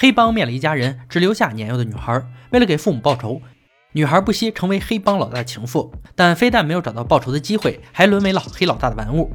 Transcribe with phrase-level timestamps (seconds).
[0.00, 2.24] 黑帮灭了一家人，只留下年幼的女孩。
[2.50, 3.42] 为了给父母报仇，
[3.90, 9.32] 女孩不惜成为黑帮老大的情妇，但非但没有找到报仇的机会，还沦为了黑老大的玩物。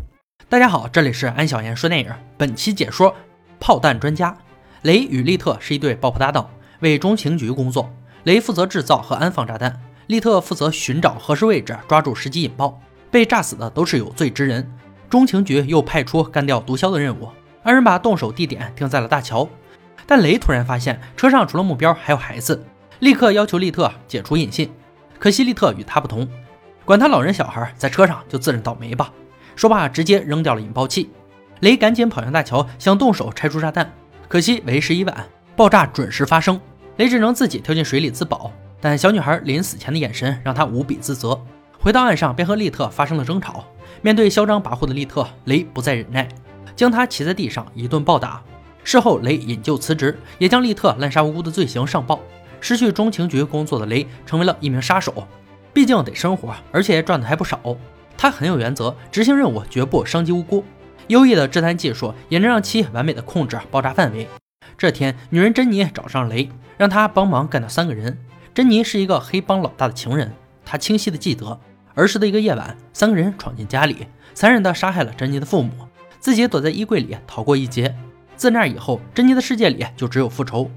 [0.48, 3.14] 大家好，这里是安小言说电影，本期解说
[3.60, 4.38] 炮弹专家
[4.84, 6.50] 雷与利特是一对爆破搭档，
[6.80, 7.94] 为中情局工作。
[8.24, 9.78] 雷负责制造和安放炸弹，
[10.08, 12.80] 利特负责寻找合适位置，抓住时机引爆。
[13.12, 14.66] 被炸死的都是有罪之人。
[15.10, 17.28] 中情局又派出干掉毒枭的任务，
[17.64, 19.50] 二人把动手地点定在了大桥。
[20.06, 22.66] 但雷突然发现车上除了目标还有孩子，
[23.00, 24.72] 立刻要求利特解除引信。
[25.20, 26.28] 可惜利特与他不同，
[26.84, 29.12] 管他老人小孩，在车上就自认倒霉吧。
[29.56, 31.10] 说罢，直接扔掉了引爆器。
[31.62, 33.94] 雷赶紧跑向大桥，想动手拆除炸弹，
[34.28, 35.26] 可惜为时已晚，
[35.56, 36.60] 爆炸准时发生。
[36.98, 38.52] 雷只能自己跳进水里自保。
[38.82, 41.40] 但小女孩临死前的眼神让他无比自责。
[41.80, 43.64] 回到岸上，便和利特发生了争吵。
[44.02, 46.28] 面对嚣张跋扈的利特，雷不再忍耐，
[46.76, 48.44] 将他骑在地上一顿暴打。
[48.84, 52.20] 事后，雷引咎辞职，也将利特滥杀无辜的罪行上报。
[52.60, 55.28] 失去中情局工作的雷成为了一名杀手，
[55.74, 57.60] 毕竟得生活，而且赚的还不少。
[58.18, 60.64] 他很有原则，执行任务绝不伤及无辜。
[61.08, 64.28] 优异的制弹技术也能让其完美的控制爆炸范围。
[64.78, 68.18] 这天，女人珍妮找上雷，让他帮忙干掉三个人。
[68.54, 70.32] 珍妮是一个黑帮老大的情人，
[70.64, 71.60] 她清晰的记得
[71.96, 75.72] 儿时的一个夜晚，三个人闯进家里，残忍的杀害了珍妮的父母，
[76.20, 77.94] 自己躲在衣柜里逃过一劫。
[78.36, 80.70] 自那以后，珍妮的世界里就只有复仇。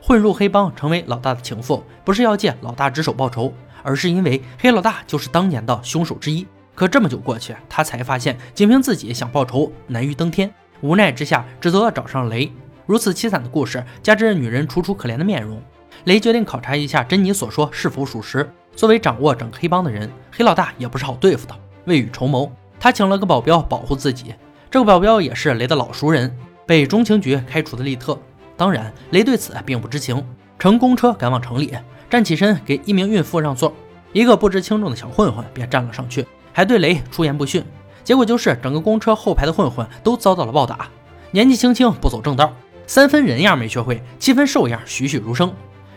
[0.00, 6.46] 混入黑帮，成为老大的情妇，不是要借老大之手报仇，而是因为黑老大就是当年的凶手之一。
[6.74, 10.50] 可这么久过去，他才发现，仅凭自己想报仇难于登天。
[10.80, 12.50] 无奈之下，只得找上雷。
[12.86, 15.62] 如此凄惨的故事，加之女人楚楚可怜的面容，
[16.04, 18.50] 雷决定考察一下珍妮所说是否属实。
[18.74, 21.54] 作为掌握整黑帮的人，黑老大也不是好对付的。
[21.84, 24.34] 未雨绸缪，他请了个保镖保护自己。
[24.70, 26.34] 这个保镖也是雷的老熟人，
[26.70, 28.16] 被中情局开除的利特。
[28.56, 30.24] 当然，雷对此并不知情。
[30.56, 31.76] 乘公车赶往城里，
[32.08, 33.74] 站起身给一名孕妇让座，
[34.12, 36.24] 一个不知轻重的小混混便站了上去。
[36.52, 37.64] 还对雷出言不逊，
[38.04, 40.88] 结果就是整个公车后排的混混都遭到了暴打。
[41.32, 42.54] 年纪轻轻不走正道，
[42.86, 45.52] 三分人样没学会，七分兽样栩栩如生。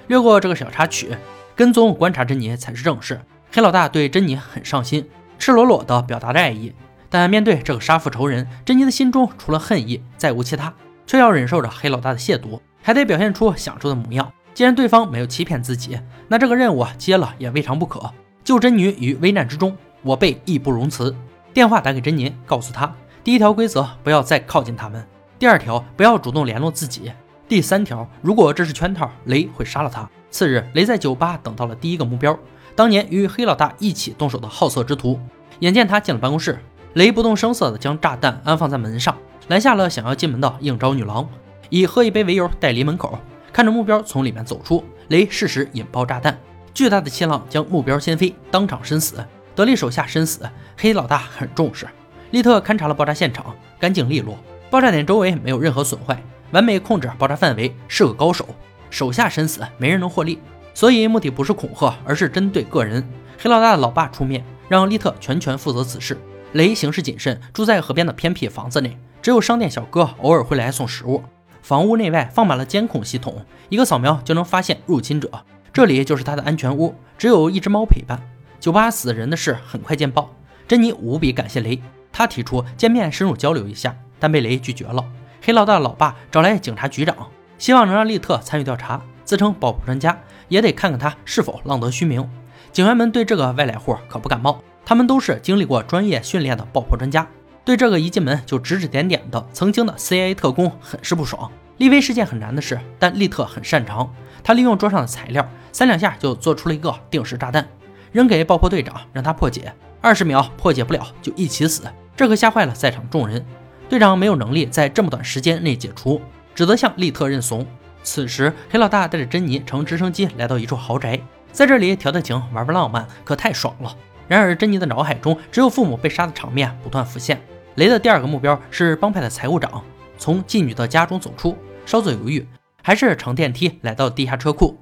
[0.07, 1.16] 略过这个小插曲，
[1.55, 3.22] 跟踪观察珍妮才是正事。
[3.51, 5.07] 黑老大对珍妮很上心，
[5.38, 6.73] 赤裸裸地表达着爱意。
[7.13, 10.74] 但面对这个杀父仇人，珍妮的心中除了恨意再无其他，
[11.06, 14.34] 却要忍受着黑老大的亵渎，还得表现出享受的模样。
[14.56, 18.12] 既然对方没有欺骗自己，那这个任务接了也未尝不可。
[18.44, 19.78] 救珍妮于危难之中。
[20.02, 21.16] 我辈义不容辞。
[21.53, 22.91] 电话打给珍妮，告诉她：
[23.23, 25.00] 第一条规则，不要再靠近他们；
[25.38, 27.12] 第二条，不要主动联络自己；
[27.47, 30.09] 第三条，如果这是圈套，雷会杀了他。
[30.31, 32.35] 次日，雷在酒吧等到了第一个目标，
[32.75, 35.19] 当年与黑老大一起动手的好色之徒。
[35.59, 36.59] 眼见他进了办公室，
[36.93, 39.17] 雷不动声色地将炸弹安放在门上，
[39.47, 41.27] 拦下了想要进门的应招女郎，
[41.69, 43.17] 以喝一杯为由带离门口。
[43.51, 46.37] 看着目标从里面走出，雷适时引爆炸弹，
[46.73, 49.23] 巨大的气浪将目标掀飞，当场身死。
[49.55, 51.87] 得力手下身死，黑老大很重视。
[52.31, 54.37] 利特勘察了爆炸现场，干净利落，
[54.69, 58.47] 爆炸点周围没有任何损坏，完美控制爆炸范围，是个高手。
[58.91, 60.39] 手下身死，没人能获利，
[60.75, 63.03] 所以目的不是恐吓，而是针对个人。
[63.39, 66.17] 黑老大的老爸出面，让利特全权负责此事。
[66.53, 71.24] 雷行事谨慎，住在河边的偏僻房子内，只有商店小哥偶尔会来送食物。
[71.64, 75.31] 房屋内外放满了监控系统，一个扫描就能发现入侵者。
[75.72, 78.22] 这里就是他的安全屋，只有一只猫陪伴。
[78.59, 80.30] 酒吧死人的事很快见报，
[80.68, 81.81] 珍妮无比感谢雷，
[82.12, 85.03] 他提出见面深入交流一下，但被雷拒绝了。
[85.41, 87.16] 黑老大的老爸找来警察局长，
[87.58, 92.30] 希望能让利特参与调查，自称爆破专家，也得看看他是否浪得虚名。
[92.72, 97.27] 警员们对这个外来户可不感冒，他们都是经历过专业训练的爆破专家，
[97.63, 101.51] 对这个一进门就指指点点的曾经的 CIA 特工很是不爽。
[101.77, 107.67] 立威是件很难的事，但利特很擅长，他利用桌上的材料，三两下就做出了一个定时炸弹。
[108.11, 109.73] 扔给爆破队长，让他破解。
[109.99, 111.83] 二十秒破解不了就一起死，
[112.16, 113.43] 这可吓坏了在场众人。
[113.89, 116.22] 队长没有能力在这么短时间内解除，
[116.53, 117.66] 只得向利特认怂。
[118.03, 121.19] 此时，黑老大带着珍妮乘直升机来到一处豪宅，
[121.52, 123.96] 在这里调调情，玩玩浪漫，可太爽了。
[124.34, 127.40] 然而，珍妮的脑海中只有父母被杀的场面不断浮现。
[127.76, 129.84] 雷的第二个目标是帮派的财务长，
[130.18, 132.44] 从妓女的家中走出，稍作犹豫，
[132.82, 134.76] 还是乘电梯来到地下车库。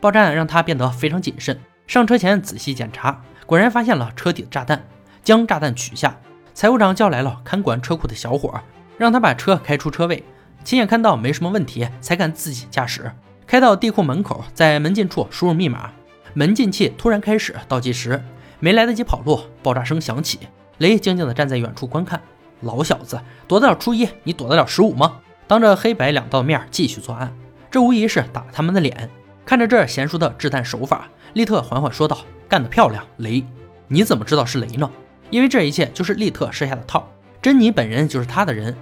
[0.00, 1.56] 爆炸让他变得非常谨慎。
[1.86, 4.84] 上车前仔细检查，果然发现了车底的炸弹，
[5.22, 6.18] 将炸弹取下。
[6.52, 8.60] 财务长叫来了看管车库的小伙，
[8.98, 10.24] 让他把车开出车位，
[10.64, 13.12] 亲眼看到没什么问题，才敢自己驾驶。
[13.46, 15.92] 开到地库门口，在门禁处输入密码，
[16.34, 18.20] 门禁器突然开始倒计时，
[18.60, 20.40] 没来得及跑路，爆炸声响起。
[20.78, 22.20] 雷静静地站在远处观看，
[22.60, 25.18] 老小子躲得了初一，你躲得了十五吗？
[25.46, 27.32] 当着黑白两道面继续作案，
[27.70, 29.08] 这无疑是打他们的脸。
[29.44, 32.18] 看着这娴熟的掷弹手法，利特缓缓说道
[32.48, 33.44] ：“干得漂亮，雷！
[33.88, 34.90] 你怎么知道是雷呢？
[35.30, 37.08] 因为这一切就是利特设下的套。
[37.40, 38.76] 珍妮本人就是他的人，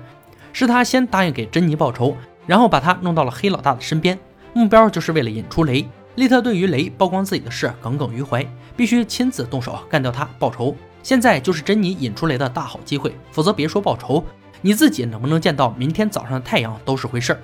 [0.52, 2.16] 是他先答应给珍妮报仇，
[2.46, 4.18] 然后把他弄到了黑老大的身边，
[4.54, 5.86] 目标就是为了引出雷。
[6.16, 8.46] 利特对于雷曝光自己的事耿耿于怀，
[8.76, 10.76] 必须亲自动手干掉他报仇。
[11.02, 14.24] 现在就是珍妮引出雷的大好机会，否则别说报仇，
[14.62, 17.40] 你自己能不能见到明天早上的太阳都是回事儿。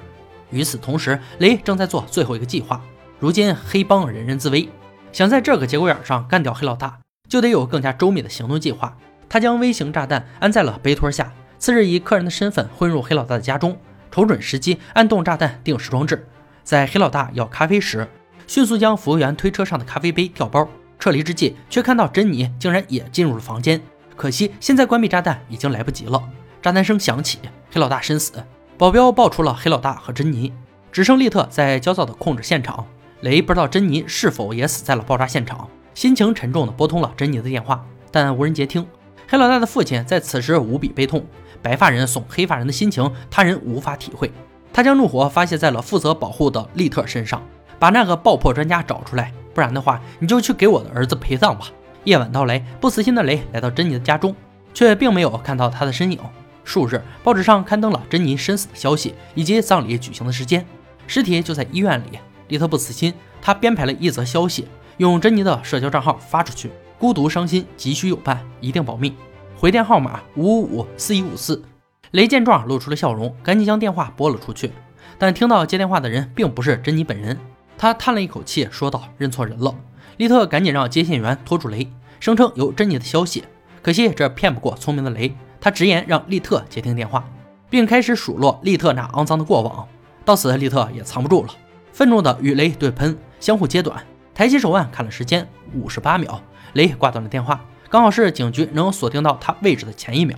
[0.51, 2.81] 与此同时，雷正在做最后一个计划。
[3.19, 4.69] 如今黑帮人人自危，
[5.13, 8.97] 想在这个节骨眼上干掉黑老大，就得有更加周密的行动计划。
[9.29, 13.79] 他将微型炸弹安在了杯托下，次日以客人的身份混入黑老大的家中，
[14.11, 16.27] 瞅准时机按动炸弹定时装置。
[16.65, 18.09] 在黑老大要咖啡时，
[18.51, 20.69] 迅速将服务员推车上的咖啡杯调包。
[20.99, 23.81] 撤离之际，却看到珍妮竟然也进入了房间。
[24.17, 26.21] 可惜现在关闭炸弹已经来不及了。
[26.61, 27.39] 炸弹声响起，
[27.71, 28.33] 黑老大身死，
[28.77, 30.53] 保镖抱出了黑老大和珍妮，
[30.91, 32.85] 只剩利特在焦躁的控制现场。
[33.21, 38.85] 雷不知道珍妮是否也死在了爆炸现场，心情沉重的拨通了珍妮的电话，但无人接听。
[39.29, 41.25] 黑老大的父亲在此时无比悲痛，
[41.63, 44.33] 白发人送黑发人的心情，他人无法体会。
[44.73, 47.43] 他将怒火发泄在了负责保护的利特身上，
[47.81, 51.67] 把那个爆破专家找出来，不然的话，你就去给我的儿子陪葬吧。
[52.05, 54.37] 夜晚到来，不死心的雷来到珍妮的家中，
[54.73, 56.19] 却并没有看到他的身影。
[56.63, 60.65] 数日，报纸上刊登了珍妮身死的消息以及葬礼举行的时间，
[61.07, 62.19] 尸体就在医院里。
[62.49, 64.69] 利特不死心，他编排了一则消息，
[64.99, 69.15] 用珍妮的社交账号发出去：“孤独伤心，急需有伴，一定保密。”
[69.57, 71.63] 回电号码五五五四一五四。
[72.11, 74.73] 雷见状露出了笑容，赶紧将电话拨了出去。
[75.17, 77.39] 但听到接电话的人并不是珍妮本人，
[77.81, 79.75] 他叹了一口气，说道：“认错人了。”
[80.19, 81.91] 利特赶紧让接线员拖住雷，
[82.21, 83.43] 声称有珍妮的消息。
[83.81, 87.27] 可惜这骗不过聪明的雷，他直言让利特接听电话，
[87.71, 89.89] 并开始数落利特那肮脏的过往。
[90.27, 91.55] 到此，利特也藏不住了。
[91.91, 94.05] 愤怒的与雷对喷，相互揭短。
[94.35, 96.39] 抬起手腕看了时间，五十八秒。
[96.75, 100.37] 雷挂断了电话，刚好是警局能锁定到他位置的前一秒。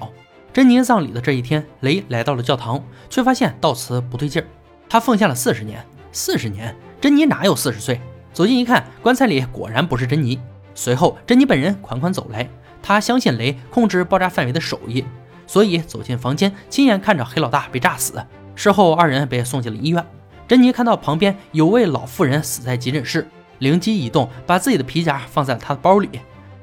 [0.52, 2.80] 珍妮葬礼的这一天，雷来到了教堂，
[3.10, 4.46] 却发现悼词不对劲儿。
[4.88, 8.00] 他奉献了四十年，四十年，珍妮哪有四十岁？
[8.32, 10.38] 走近一看，棺材里果然不是珍妮。
[10.72, 12.48] 随后，珍妮本人款款走来。
[12.80, 15.04] 他相信雷控制爆炸范围的手艺，
[15.44, 18.24] 所以走进房间，亲眼看着黑老大被炸死。
[18.54, 20.06] 事后，二人被送进了医院。
[20.46, 23.26] 珍妮看到旁边有位老妇人死在急诊室，
[23.58, 26.08] 灵机一动，把自己的皮夹放在了她的包里，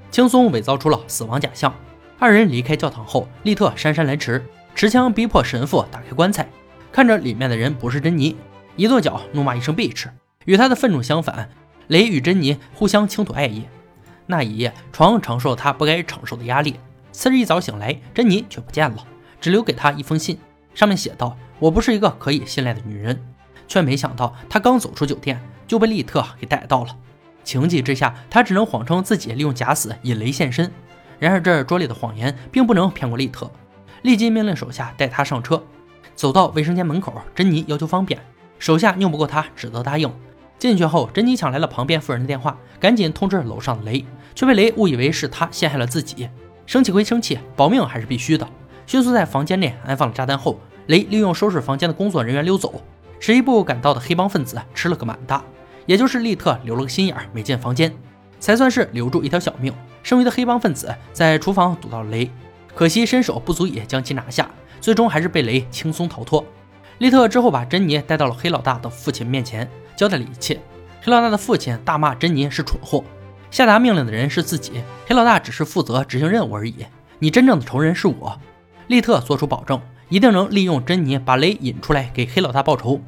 [0.10, 1.74] 轻松伪造出了死亡假象。
[2.18, 4.42] 二人离开教堂后，利特姗姗来迟，
[4.74, 6.48] 持枪逼迫神父打开棺材，
[6.94, 8.38] 看着里面的人不是珍妮，
[8.78, 10.06] 一跺脚怒骂一声 bitch。
[10.50, 11.48] 与他的愤怒相反，
[11.90, 13.66] 雷与珍妮互相倾吐爱意。
[14.26, 16.80] 那一夜，床承受了他不该承受的压力。
[17.12, 19.06] 次日一早醒来，珍妮却不见了，
[19.40, 20.40] 只留给他一封信，
[20.74, 23.22] 上面写道：“我不是一个可以信赖的女人。”
[23.70, 26.98] 却没想到，他刚走出酒店就被利特给逮到了。
[27.44, 30.72] 情急之下，他只能谎称自己利用假死引雷现身。
[31.20, 33.52] 然而，这拙劣的谎言并不能骗过利特，
[34.02, 35.64] 立即命令手下带他上车。
[36.16, 38.20] 走到卫生间门口，珍妮要求方便，
[38.58, 40.12] 手下拗不过他，只得答应。
[40.60, 46.30] 进去后，珍妮抢来了旁边妇人的电话，赶紧通知楼上的雷，却被雷误以为是他陷害了自己。
[46.66, 48.48] 生气归生气，保命还是必须的。
[48.86, 52.82] 迅速在房间内安放了炸弹后，雷利用收拾房间的工作人员溜走。
[53.20, 55.44] 迟一步赶到的黑帮分子吃了个满大，
[55.86, 57.94] 也就是利特留了个心眼儿没进房间，
[58.40, 59.74] 才算是留住一条小命。
[60.04, 62.30] 剩余的黑帮分子在厨房堵到了雷，
[62.76, 64.50] 可惜身手不足以将其拿下，
[64.80, 66.46] 最终还是被雷轻松逃脱。
[67.00, 70.60] 利特之后把珍妮带到了黑老大的父亲面前，交代了一切。
[71.02, 73.04] 黑老大的父亲大骂珍妮是蠢货，
[73.50, 76.86] 下达命令的人是自己，黑老大只是负责执行任务而已。
[77.18, 78.40] 你真正的仇人是我。
[78.88, 79.82] 利特做出保证。
[80.10, 83.00] 一定能利用珍妮把雷引出来给黑老大报仇。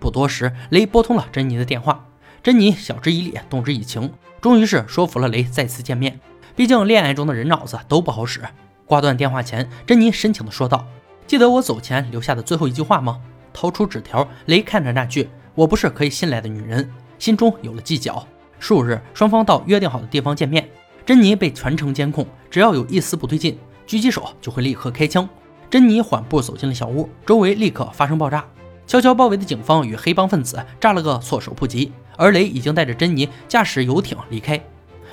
[0.00, 2.04] 不多时，雷拨通了珍妮的电话。
[2.42, 6.18] 珍妮晓之以理，动之以情，终于是说服了雷再次见面。
[6.56, 8.40] 毕竟恋爱中的人脑子都不好使。
[8.86, 10.84] 挂断电话前，珍妮深情地说道
[11.28, 13.20] ：“记得我走前留下的最后一句话吗？”
[13.58, 16.88] 掏出纸条，雷看着那句“我不是可以信赖的女人”，
[17.18, 18.24] 心中有了计较。
[18.60, 20.68] 数日，双方到约定好的地方见面。
[21.04, 25.28] 珍妮被全程监控，只要有一丝不对劲，狙击手就会立刻开枪。
[25.68, 28.44] 珍妮缓步走进了小屋，周围立刻发生爆炸。
[28.86, 34.60] 悄悄包围的警方与黑帮分子炸了个措手不及，而雷已经带着珍妮驾驶游艇离开。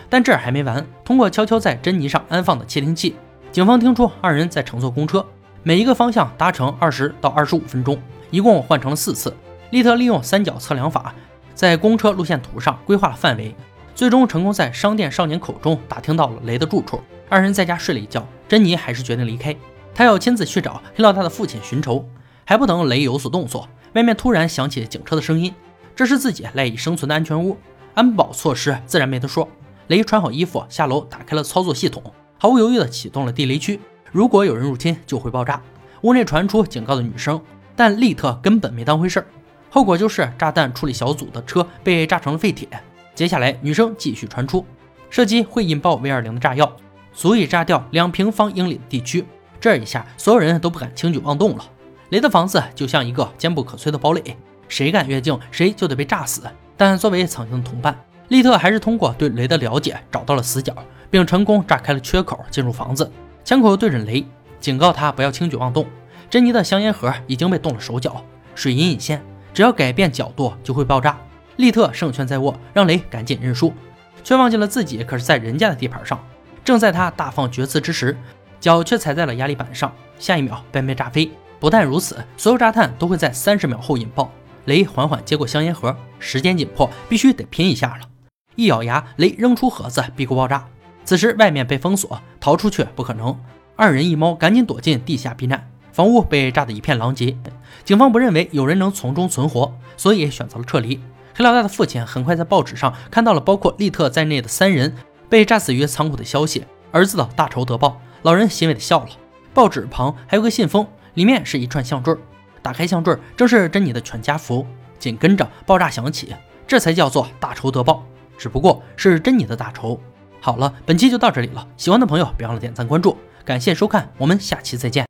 [0.07, 3.15] 但这还没完，通过悄悄在珍妮上安放的窃听器，
[3.51, 5.25] 警方听出二人在乘坐公车，
[5.63, 7.99] 每一个方向搭乘二十到二十五分钟，
[8.31, 9.35] 一共换成了四次。
[9.71, 11.13] 利特利用三角测量法，
[11.53, 13.55] 在公车路线图上规划了范围，
[13.93, 17.01] 最终成功在商店少年口中打听到了雷的住处。
[17.27, 19.55] 二人在家睡了一觉，珍妮还是决定离开。
[19.93, 22.07] 她要亲自去找黑老大的父亲寻仇，
[22.45, 25.53] 还不等雷有所动作，外面突然响起警车的声音。
[25.95, 27.57] 这是自己赖以生存的安全屋，
[27.93, 29.47] 安保措施自然没得说。
[29.87, 32.03] 雷穿好衣服下楼，打开了操作系统，
[32.37, 33.79] 毫无犹豫地启动了地雷区。
[34.11, 35.61] 如果有人入侵，就会爆炸。
[36.01, 37.41] 屋内传出警告的女声，
[37.75, 39.25] 但利特根本没当回事儿。
[39.69, 42.67] 后果就是炸弹处理小组的车被炸成了废铁。
[43.13, 44.65] 接下来，女生继续传出，
[45.09, 46.71] 射击会引爆 V 二零的炸药，
[47.13, 49.25] 足以炸掉两平方英里的地区。
[49.59, 51.65] 这一下，所有人都不敢轻举妄动了。
[52.09, 54.37] 雷的房子就像一个坚不可摧的堡垒。
[54.67, 56.41] 谁敢越境，谁就得被炸死。
[56.77, 57.97] 但作为曾经的同伴，
[58.29, 60.75] 利特还是通过对雷的了解找到了死角，
[61.09, 63.09] 并成功炸开了缺口，进入房子，
[63.43, 64.25] 枪口对准雷，
[64.59, 65.85] 警告他不要轻举妄动。
[66.35, 68.21] 珍妮的香烟盒已经被动了手脚，
[68.55, 69.23] 水银引线，
[69.53, 71.17] 只要改变角度就会爆炸。
[71.55, 73.73] 利特胜券在握，让雷赶紧认输，
[74.21, 76.21] 却忘记了自己可是在人家的地盘上。
[76.61, 78.17] 正在他大放厥词之时，
[78.59, 79.89] 脚却踩在了压力板上，
[80.19, 81.31] 下一秒便被炸飞。
[81.57, 84.29] 不但如此，所有炸弹都会在三十秒后引爆。
[84.65, 88.09] 雷缓缓接过香烟盒，时间紧迫，必须得拼一下了。
[88.57, 90.67] 一咬牙，雷扔出盒子，避过爆炸。
[91.05, 93.39] 此时外面被封锁，逃出去不可能。
[93.77, 95.71] 二人一猫赶紧躲进地下避难。
[95.95, 97.37] 房屋被炸得一片狼藉，
[97.85, 100.99] 警方不认为有人能从中存活，所以选择了撤离。
[101.33, 104.93] 黑老大的父亲很快在报纸上看到了包括利特在内的三人
[105.29, 108.01] 被炸死于仓库的消息，儿子的大仇得报。
[108.23, 109.07] 老人欣慰地笑了。
[109.53, 112.13] 报纸旁还有个信封，里面是一串项坠。
[112.61, 114.67] 打开项坠，正是珍妮的全家福。
[114.99, 116.35] 紧跟着爆炸响起，
[116.67, 118.03] 这才叫做大仇得报，
[118.37, 119.97] 只不过是珍妮的大仇。
[120.41, 125.03] 好了，本期就到这里了，喜欢的朋友别忘了点赞关注，感谢收看，我们下期再见。